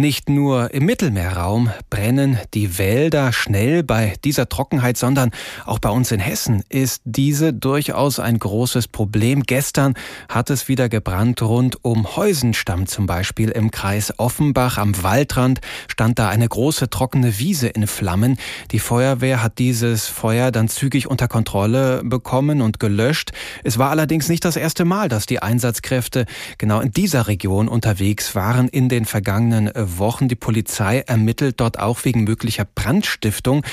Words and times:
Nicht 0.00 0.30
nur 0.30 0.72
im 0.72 0.86
Mittelmeerraum 0.86 1.68
brennen 1.90 2.38
die 2.54 2.78
Wälder 2.78 3.34
schnell 3.34 3.82
bei 3.82 4.14
dieser 4.24 4.48
Trockenheit, 4.48 4.96
sondern 4.96 5.30
auch 5.66 5.78
bei 5.78 5.90
uns 5.90 6.10
in 6.10 6.20
Hessen 6.20 6.62
ist 6.70 7.02
diese 7.04 7.52
durchaus 7.52 8.18
ein 8.18 8.38
großes 8.38 8.88
Problem. 8.88 9.42
Gestern 9.42 9.92
hat 10.30 10.48
es 10.48 10.68
wieder 10.68 10.88
gebrannt 10.88 11.42
rund 11.42 11.84
um 11.84 12.16
Heusenstamm 12.16 12.86
zum 12.86 13.04
Beispiel 13.04 13.50
im 13.50 13.70
Kreis 13.70 14.18
Offenbach 14.18 14.78
am 14.78 15.02
Waldrand 15.02 15.60
stand 15.86 16.18
da 16.18 16.30
eine 16.30 16.48
große 16.48 16.88
trockene 16.88 17.38
Wiese 17.38 17.68
in 17.68 17.86
Flammen. 17.86 18.38
Die 18.70 18.78
Feuerwehr 18.78 19.42
hat 19.42 19.58
dieses 19.58 20.06
Feuer 20.06 20.50
dann 20.50 20.68
zügig 20.68 21.08
unter 21.08 21.28
Kontrolle 21.28 22.00
bekommen 22.02 22.62
und 22.62 22.80
gelöscht. 22.80 23.32
Es 23.64 23.76
war 23.76 23.90
allerdings 23.90 24.30
nicht 24.30 24.46
das 24.46 24.56
erste 24.56 24.86
Mal, 24.86 25.10
dass 25.10 25.26
die 25.26 25.42
Einsatzkräfte 25.42 26.24
genau 26.56 26.80
in 26.80 26.90
dieser 26.90 27.26
Region 27.26 27.68
unterwegs 27.68 28.34
waren 28.34 28.66
in 28.66 28.88
den 28.88 29.04
vergangenen 29.04 29.68
Wochen. 29.98 30.28
Die 30.28 30.36
Polizei 30.36 31.00
ermittelt 31.00 31.60
dort 31.60 31.78
auch 31.78 32.04
wegen 32.04 32.24
möglicher 32.24 32.64
Brandstiftung. 32.64 33.64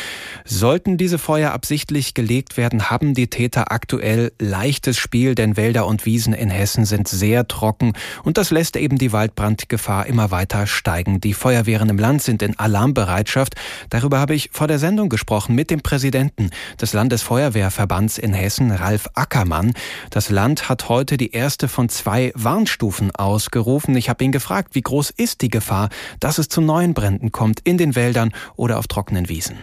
Sollten 0.46 0.98
diese 0.98 1.18
Feuer 1.18 1.52
absichtlich 1.52 2.14
gelegt 2.14 2.58
werden, 2.58 2.90
haben 2.90 3.14
die 3.14 3.28
Täter 3.28 3.72
aktuell 3.72 4.32
leichtes 4.40 4.98
Spiel, 4.98 5.36
denn 5.36 5.58
Wälder 5.58 5.88
und 5.88 6.06
Wiesen 6.06 6.34
in 6.34 6.50
Hessen 6.50 6.86
sind 6.86 7.08
sehr 7.08 7.48
trocken 7.48 7.94
und 8.24 8.38
das 8.38 8.52
lässt 8.52 8.76
eben 8.76 8.98
die 8.98 9.12
Waldbrandgefahr 9.12 10.06
immer 10.06 10.32
weiter 10.32 10.68
steigen. 10.68 11.22
Die 11.22 11.34
Feuerwehren 11.34 11.90
im 11.90 12.00
Land 12.00 12.22
sind 12.22 12.42
in 12.42 12.58
Alarmbereitschaft. 12.58 13.56
Darüber 13.90 14.20
habe 14.20 14.36
ich 14.36 14.50
vor 14.52 14.68
der 14.68 14.80
Sendung 14.80 15.10
gesprochen 15.10 15.56
mit 15.56 15.70
dem 15.70 15.82
Präsidenten 15.82 16.50
des 16.82 16.94
Landesfeuerwehrverbands 16.94 18.18
in 18.18 18.34
Hessen, 18.34 18.72
Ralf 18.72 19.08
Ackermann. 19.14 19.74
Das 20.10 20.30
Land 20.30 20.70
hat 20.70 20.90
heute 20.90 21.18
die 21.18 21.32
erste 21.32 21.68
von 21.68 21.90
zwei 21.90 22.32
Warnstufen 22.36 23.16
ausgerufen. 23.16 23.96
Ich 23.96 24.10
habe 24.10 24.24
ihn 24.24 24.32
gefragt, 24.32 24.76
wie 24.76 24.82
groß 24.82 25.12
ist 25.12 25.42
die 25.42 25.50
Gefahr, 25.50 25.90
dass 26.20 26.38
es 26.38 26.50
zu 26.50 26.62
neuen 26.62 26.94
Bränden 26.94 27.32
kommt 27.32 27.60
in 27.66 27.78
den 27.78 27.96
Wäldern 27.96 28.32
oder 28.56 28.80
auf 28.80 28.88
trockenen 28.88 29.30
Wiesen? 29.30 29.58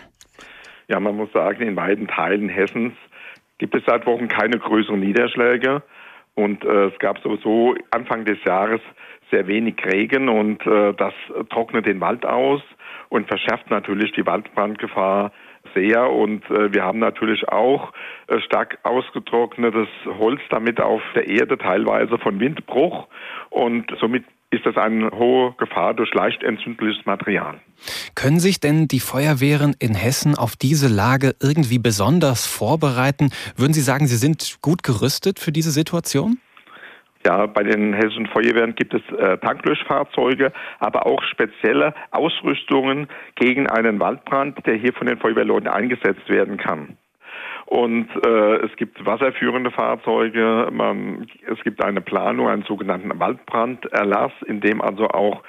Ja, 0.89 1.01
man 1.01 1.17
muss 1.17 1.33
sagen, 1.33 1.63
in 1.67 1.75
beiden 1.75 2.09
Teilen 2.09 2.49
Hessens 2.49 2.93
gibt 3.59 3.75
es 3.75 3.83
seit 3.87 4.07
Wochen 4.07 4.29
keine 4.29 4.59
größeren 4.59 5.01
Niederschläge. 5.01 5.83
Und 6.35 6.65
äh, 6.65 6.87
es 6.87 6.99
gab 6.99 7.19
sowieso 7.21 7.75
Anfang 7.91 8.25
des 8.25 8.43
Jahres 8.45 8.81
sehr 9.31 9.47
wenig 9.47 9.77
Regen 9.85 10.29
und 10.29 10.67
äh, 10.67 10.93
das 10.95 11.15
trocknet 11.51 11.87
den 11.87 12.01
Wald 12.01 12.27
aus 12.27 12.61
und 13.09 13.29
verschärft 13.29 13.71
natürlich 13.71 14.13
die 14.13 14.27
Waldbrandgefahr 14.27 15.33
sehr. 15.75 16.11
Und 16.11 16.49
äh, 16.51 16.73
wir 16.73 16.85
haben 16.85 16.99
natürlich 16.99 17.49
auch 17.49 17.93
äh, 18.29 18.41
stark 18.41 18.79
ausgetrocknetes 18.83 19.89
Holz 20.19 20.41
damit 20.51 20.81
auf 20.81 21.03
der 21.15 21.29
Erde, 21.29 21.59
teilweise 21.59 22.19
von 22.19 22.41
Windbruch. 22.41 23.09
Und 23.51 23.87
somit 24.01 24.25
ist 24.51 24.65
das 24.67 24.77
eine 24.77 25.11
hohe 25.11 25.53
Gefahr 25.59 25.95
durch 25.95 26.13
leicht 26.15 26.43
entzündliches 26.43 27.05
Material. 27.07 27.61
Können 28.15 28.39
sich 28.39 28.61
denn 28.61 28.89
die 28.89 29.01
Feuerwehren 29.01 29.75
in 29.79 29.95
Hessen 29.95 30.37
auf 30.37 30.57
diese 30.57 30.89
Lage 30.89 31.35
irgendwie 31.43 31.79
besonders 31.79 32.47
vorbereiten? 32.47 33.31
Würden 33.57 33.73
Sie 33.73 33.81
sagen, 33.81 34.07
Sie 34.07 34.17
sind 34.17 34.59
gut 34.63 34.83
gerüstet 34.83 35.41
für 35.41 35.53
diese 35.53 35.73
Situation? 35.73 36.39
Ja, 37.27 37.47
bei 37.47 37.63
den 37.63 37.95
hessischen 37.95 38.27
Feuerwehren 38.27 38.75
gibt 38.75 38.93
es 38.93 39.03
äh, 39.17 39.39
Tanklöschfahrzeuge, 39.39 40.53
aber 40.79 41.07
auch 41.07 41.23
spezielle 41.23 41.95
Ausrüstungen 42.11 43.09
gegen 43.37 43.67
einen 43.67 43.99
Waldbrand, 43.99 44.67
der 44.67 44.75
hier 44.75 44.93
von 44.93 45.07
den 45.07 45.19
Feuerwehrleuten 45.19 45.69
eingesetzt 45.69 46.29
werden 46.29 46.59
kann. 46.59 46.99
Und 47.67 48.09
äh, 48.27 48.57
es 48.57 48.77
gibt 48.77 49.05
wasserführende 49.07 49.71
Fahrzeuge, 49.71 50.69
man, 50.71 51.27
es 51.51 51.63
gibt 51.65 51.83
eine 51.83 52.03
Planung, 52.03 52.49
einen 52.49 52.65
sogenannten 52.65 53.19
Waldbranderlass, 53.19 54.33
in 54.47 54.61
dem 54.61 54.83
also 54.83 55.09
auch 55.09 55.43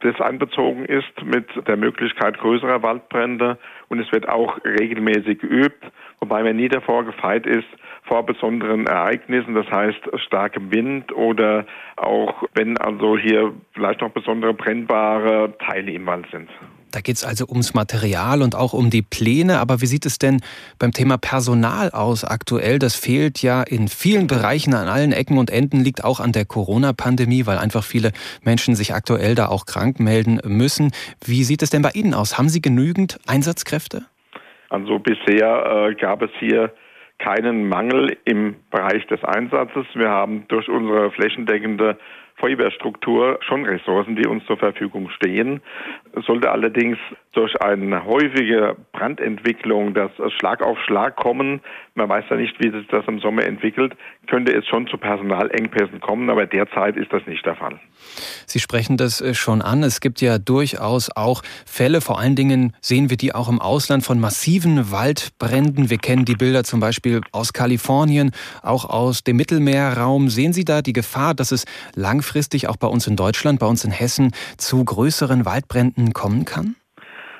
das 0.00 0.18
einbezogen 0.20 0.86
ist 0.86 1.12
mit 1.22 1.46
der 1.68 1.76
Möglichkeit 1.76 2.38
größerer 2.38 2.82
Waldbrände 2.82 3.58
und 3.88 4.00
es 4.00 4.10
wird 4.12 4.28
auch 4.28 4.58
regelmäßig 4.64 5.40
geübt, 5.40 5.84
wobei 6.20 6.42
man 6.42 6.56
nie 6.56 6.68
davor 6.68 7.04
gefeit 7.04 7.46
ist 7.46 7.68
vor 8.08 8.24
besonderen 8.24 8.86
Ereignissen, 8.86 9.54
das 9.54 9.70
heißt 9.70 10.00
starkem 10.26 10.72
Wind 10.72 11.12
oder 11.12 11.66
auch 11.96 12.42
wenn 12.54 12.76
also 12.78 13.16
hier 13.18 13.52
vielleicht 13.74 14.00
noch 14.00 14.10
besondere 14.10 14.54
brennbare 14.54 15.54
Teile 15.58 15.92
im 15.92 16.06
Wald 16.06 16.26
sind. 16.32 16.48
Da 16.90 17.00
geht 17.00 17.16
es 17.16 17.24
also 17.24 17.46
ums 17.46 17.74
Material 17.74 18.40
und 18.40 18.54
auch 18.54 18.72
um 18.72 18.88
die 18.88 19.02
Pläne. 19.02 19.58
Aber 19.58 19.82
wie 19.82 19.86
sieht 19.86 20.06
es 20.06 20.18
denn 20.18 20.40
beim 20.78 20.92
Thema 20.92 21.18
Personal 21.18 21.90
aus 21.90 22.24
aktuell? 22.24 22.78
Das 22.78 22.96
fehlt 22.96 23.42
ja 23.42 23.62
in 23.62 23.88
vielen 23.88 24.26
Bereichen 24.26 24.74
an 24.74 24.88
allen 24.88 25.12
Ecken 25.12 25.38
und 25.38 25.50
Enden, 25.50 25.84
liegt 25.84 26.02
auch 26.02 26.18
an 26.18 26.32
der 26.32 26.46
Corona-Pandemie, 26.46 27.46
weil 27.46 27.58
einfach 27.58 27.84
viele 27.84 28.12
Menschen 28.42 28.74
sich 28.74 28.94
aktuell 28.94 29.34
da 29.34 29.48
auch 29.48 29.66
krank 29.66 30.00
melden 30.00 30.40
müssen. 30.44 30.92
Wie 31.24 31.44
sieht 31.44 31.62
es 31.62 31.70
denn 31.70 31.82
bei 31.82 31.90
Ihnen 31.90 32.14
aus? 32.14 32.38
Haben 32.38 32.48
Sie 32.48 32.62
genügend 32.62 33.18
Einsatzkräfte? 33.26 34.06
Also 34.70 34.98
bisher 34.98 35.90
äh, 35.90 35.94
gab 35.94 36.22
es 36.22 36.30
hier 36.38 36.72
keinen 37.18 37.68
Mangel 37.68 38.16
im 38.24 38.56
Bereich 38.70 39.06
des 39.08 39.22
Einsatzes. 39.24 39.86
Wir 39.94 40.08
haben 40.08 40.44
durch 40.48 40.68
unsere 40.68 41.10
flächendeckende 41.10 41.98
Feuerwehrstruktur 42.38 43.38
schon 43.42 43.64
Ressourcen, 43.64 44.16
die 44.16 44.26
uns 44.26 44.44
zur 44.46 44.56
Verfügung 44.56 45.10
stehen. 45.10 45.60
Sollte 46.26 46.50
allerdings 46.50 46.98
durch 47.32 47.60
eine 47.60 48.04
häufige 48.04 48.76
Brandentwicklung 48.92 49.94
das 49.94 50.10
Schlag 50.38 50.62
auf 50.62 50.78
Schlag 50.80 51.16
kommen, 51.16 51.60
man 51.94 52.08
weiß 52.08 52.24
ja 52.30 52.36
nicht, 52.36 52.54
wie 52.60 52.70
sich 52.70 52.86
das 52.88 53.04
im 53.08 53.18
Sommer 53.18 53.44
entwickelt, 53.44 53.92
könnte 54.28 54.54
es 54.54 54.64
schon 54.66 54.86
zu 54.86 54.98
Personalengpässen 54.98 56.00
kommen, 56.00 56.30
aber 56.30 56.46
derzeit 56.46 56.96
ist 56.96 57.12
das 57.12 57.26
nicht 57.26 57.44
der 57.44 57.56
Fall. 57.56 57.80
Sie 58.46 58.60
sprechen 58.60 58.96
das 58.96 59.20
äh, 59.20 59.34
schon 59.34 59.62
an. 59.62 59.82
Es 59.82 60.00
gibt 60.00 60.20
ja 60.20 60.38
durchaus 60.38 61.10
auch 61.14 61.42
Fälle, 61.66 62.00
vor 62.00 62.20
allen 62.20 62.36
Dingen 62.36 62.72
sehen 62.80 63.10
wir 63.10 63.16
die 63.16 63.34
auch 63.34 63.48
im 63.48 63.60
Ausland 63.60 64.04
von 64.04 64.20
massiven 64.20 64.92
Waldbränden. 64.92 65.90
Wir 65.90 65.98
kennen 65.98 66.24
die 66.24 66.36
Bilder 66.36 66.62
zum 66.62 66.78
Beispiel 66.78 67.20
aus 67.32 67.52
Kalifornien, 67.52 68.30
auch 68.62 68.84
aus 68.88 69.24
dem 69.24 69.36
Mittelmeerraum. 69.36 70.28
Sehen 70.28 70.52
Sie 70.52 70.64
da 70.64 70.82
die 70.82 70.92
Gefahr, 70.92 71.34
dass 71.34 71.50
es 71.50 71.64
langfristig 71.94 72.27
auch 72.68 72.76
bei 72.76 72.88
uns 72.88 73.06
in 73.06 73.16
Deutschland, 73.16 73.60
bei 73.60 73.66
uns 73.66 73.84
in 73.84 73.90
Hessen 73.90 74.32
zu 74.56 74.84
größeren 74.84 75.44
Waldbränden 75.44 76.12
kommen 76.12 76.44
kann? 76.44 76.76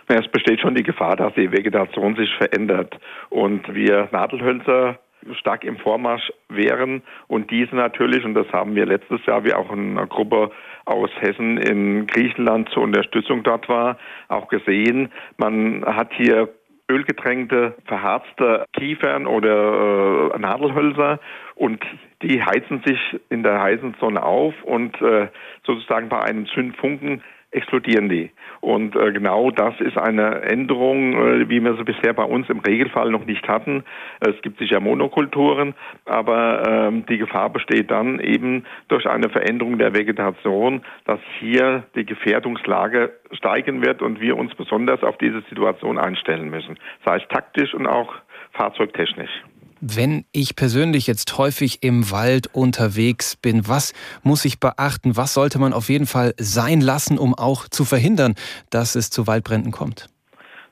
Es 0.09 0.26
besteht 0.28 0.60
schon 0.60 0.75
die 0.75 0.82
Gefahr, 0.82 1.16
dass 1.16 1.34
die 1.34 1.53
Vegetation 1.53 2.16
sich 2.16 2.34
verändert 2.37 2.99
und 3.28 3.75
wir 3.75 4.09
Nadelhölzer 4.10 4.99
stark 5.34 5.65
im 5.65 5.76
Vormarsch 5.76 6.32
wären 6.49 7.03
und 7.26 7.50
diese 7.50 7.76
natürlich, 7.76 8.25
und 8.25 8.34
das 8.34 8.50
haben 8.53 8.75
wir 8.75 8.87
letztes 8.87 9.25
Jahr, 9.26 9.44
wie 9.44 9.53
auch 9.53 9.71
eine 9.71 10.06
Gruppe 10.06 10.50
aus 10.84 11.10
Hessen 11.20 11.59
in 11.59 12.06
Griechenland 12.06 12.70
zur 12.70 12.84
Unterstützung 12.84 13.43
dort 13.43 13.69
war, 13.69 13.99
auch 14.28 14.49
gesehen, 14.49 15.10
man 15.37 15.84
hat 15.84 16.12
hier 16.15 16.49
ölgetränkte, 16.91 17.75
verharzte 17.84 18.65
Kiefern 18.72 19.26
oder 19.26 20.32
äh, 20.34 20.38
Nadelhölzer 20.38 21.21
und 21.54 21.84
die 22.22 22.43
heizen 22.43 22.82
sich 22.84 22.99
in 23.28 23.43
der 23.43 23.60
heißen 23.60 23.97
Sonne 24.00 24.22
auf 24.22 24.54
und 24.65 25.00
äh, 25.03 25.28
sozusagen 25.65 26.09
bei 26.09 26.21
einem 26.21 26.47
Zündfunken 26.47 27.22
explodieren 27.51 28.09
die. 28.09 28.31
Und 28.61 28.95
äh, 28.95 29.13
genau 29.13 29.51
das 29.51 29.81
ist 29.81 29.97
eine 29.97 30.43
Änderung, 30.43 31.15
äh, 31.15 31.49
wie 31.49 31.63
wir 31.63 31.77
sie 31.77 31.85
bisher 31.85 32.13
bei 32.13 32.25
uns 32.25 32.49
im 32.51 32.61
Regelfall 32.61 33.11
noch 33.11 33.25
nicht 33.25 33.49
hatten. 33.49 33.85
Es 34.21 34.41
gibt 34.43 34.59
sicher 34.59 34.81
Monokulturen, 34.81 35.75
aber 36.05 36.63
ähm, 36.69 37.07
die 37.07 37.19
Gefahr 37.19 37.51
besteht 37.51 37.91
dann 37.91 38.21
eben 38.21 38.65
durch 38.89 39.07
eine 39.07 39.31
Veränderung 39.31 39.79
der 39.79 39.95
Vegetation, 39.95 40.83
dass 41.05 41.21
hier 41.39 41.85
die 41.95 42.05
Gefährdungslage 42.05 43.13
steigen 43.33 43.85
wird 43.85 44.03
und 44.03 44.21
wir 44.21 44.37
uns 44.37 44.55
besonders 44.55 45.03
auf 45.03 45.17
diese 45.19 45.41
Situation 45.49 45.99
einstellen 45.99 46.51
müssen, 46.51 46.79
sei 47.07 47.17
es 47.17 47.29
taktisch 47.29 47.73
und 47.75 47.87
auch 47.87 48.15
fahrzeugtechnisch. 48.53 49.43
Wenn 49.81 50.25
ich 50.33 50.56
persönlich 50.56 51.06
jetzt 51.06 51.39
häufig 51.39 51.84
im 51.84 52.11
Wald 52.11 52.49
unterwegs 52.53 53.37
bin, 53.37 53.69
was 53.69 53.94
muss 54.25 54.44
ich 54.44 54.59
beachten? 54.59 55.16
Was 55.16 55.34
sollte 55.34 55.61
man 55.61 55.72
auf 55.72 55.89
jeden 55.89 56.06
Fall 56.06 56.34
sein 56.37 56.81
lassen, 56.81 57.16
um 57.16 57.34
auch 57.34 57.69
zu 57.69 57.84
verhindern, 57.84 58.34
dass 58.71 58.97
es 58.97 59.11
zu 59.11 59.29
Waldbränden 59.29 59.70
kommt? 59.70 60.08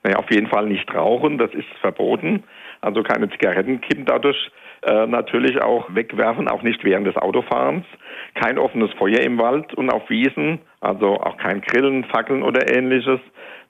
Naja, 0.03 0.17
auf 0.17 0.31
jeden 0.31 0.49
Fall 0.49 0.67
nicht 0.67 0.93
rauchen, 0.93 1.39
das 1.39 1.53
ist 1.55 1.69
verboten. 1.81 2.43
Also 2.81 3.03
keine 3.03 3.31
Zigarettenkippen 3.31 4.07
dadurch 4.07 4.51
äh, 4.83 5.07
natürlich 5.07 5.61
auch 5.63 5.87
wegwerfen, 5.95 6.49
auch 6.49 6.63
nicht 6.63 6.85
während 6.85 7.07
des 7.07 7.17
Autofahrens. 7.17 7.85
Kein 8.35 8.59
offenes 8.59 8.93
Feuer 8.99 9.21
im 9.21 9.39
Wald 9.39 9.73
und 9.75 9.91
auf 9.91 10.09
Wiesen, 10.11 10.61
also 10.81 11.21
auch 11.21 11.37
kein 11.39 11.61
Grillen, 11.61 12.05
Fackeln 12.05 12.43
oder 12.43 12.73
ähnliches. 12.77 13.21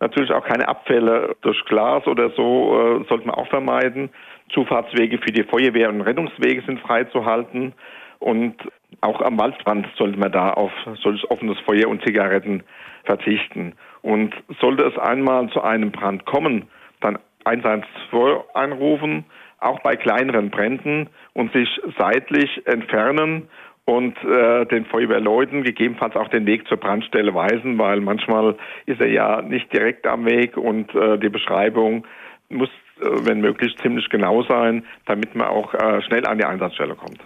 Natürlich 0.00 0.31
auch 0.32 0.44
keine 0.44 0.69
Abfälle 0.69 1.37
durch 1.40 1.62
Glas 1.66 2.06
oder 2.06 2.31
so 2.31 3.00
äh, 3.00 3.05
sollte 3.08 3.26
man 3.26 3.37
auch 3.37 3.49
vermeiden. 3.49 4.11
Zufahrtswege 4.50 5.19
für 5.19 5.32
die 5.32 5.44
Feuerwehr 5.44 5.88
und 5.88 6.00
Rettungswege 6.00 6.62
sind 6.62 6.81
freizuhalten. 6.81 7.72
Und 8.19 8.56
auch 9.00 9.20
am 9.20 9.38
Waldrand 9.38 9.87
sollte 9.96 10.19
man 10.19 10.32
da 10.32 10.52
auf 10.52 10.72
solches 11.02 11.28
offenes 11.31 11.58
Feuer 11.60 11.88
und 11.88 12.04
Zigaretten 12.04 12.62
verzichten. 13.04 13.75
Und 14.02 14.34
sollte 14.60 14.84
es 14.84 14.96
einmal 14.98 15.48
zu 15.50 15.62
einem 15.62 15.90
Brand 15.90 16.25
kommen, 16.25 16.69
dann 17.00 17.19
112 17.44 18.44
einrufen, 18.54 19.25
auch 19.60 19.81
bei 19.81 19.96
kleineren 19.96 20.50
Bränden 20.50 21.08
und 21.32 21.52
sich 21.52 21.69
seitlich 21.99 22.66
entfernen 22.66 23.49
und 23.84 24.16
äh, 24.25 24.66
den 24.66 24.84
Feuerwehrleuten 24.87 25.62
gegebenenfalls 25.62 26.16
auch 26.16 26.28
den 26.28 26.44
Weg 26.46 26.66
zur 26.66 26.76
Brandstelle 26.76 27.32
weisen, 27.34 27.78
weil 27.78 28.00
manchmal 28.00 28.56
ist 28.87 29.00
er 29.00 29.08
ja 29.08 29.42
nicht 29.42 29.72
direkt 29.72 30.06
am 30.06 30.26
Weg 30.26 30.56
und 30.56 30.92
äh, 30.94 31.19
die 31.19 31.28
Beschreibung 31.28 32.04
muss 32.49 32.70
äh, 33.00 33.26
wenn 33.26 33.40
möglich 33.40 33.76
ziemlich 33.82 34.08
genau 34.08 34.43
sein, 34.44 34.84
damit 35.04 35.34
man 35.34 35.48
auch 35.48 35.75
äh, 35.75 36.02
schnell 36.02 36.26
an 36.26 36.38
die 36.38 36.44
Einsatzstelle 36.44 36.94
kommt. 36.94 37.20